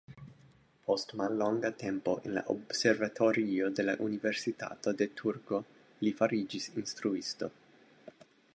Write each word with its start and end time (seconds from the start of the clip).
Post 0.85 1.11
mallonga 1.19 1.69
tempo 1.81 2.15
en 2.29 2.33
la 2.37 2.43
observatorio 2.53 3.69
de 3.81 3.85
la 3.89 3.95
universitato 4.07 4.95
de 5.03 5.09
Turku, 5.21 5.63
li 6.07 6.15
fariĝis 6.23 6.69
instruisto. 6.83 7.55